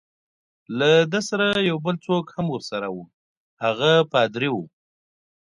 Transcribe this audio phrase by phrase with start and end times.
[0.79, 3.03] له ده سره یو بل څوک هم ورسره وو،
[3.63, 4.63] هغه پادري وو.